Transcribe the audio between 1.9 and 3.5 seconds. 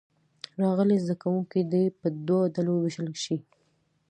په دوو ډلو ووېشل شي.